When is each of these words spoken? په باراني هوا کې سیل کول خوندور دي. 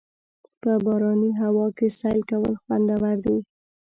په 0.61 0.71
باراني 0.83 1.31
هوا 1.41 1.67
کې 1.77 1.87
سیل 1.99 2.19
کول 2.29 2.53
خوندور 2.61 3.03
دي. 3.23 3.37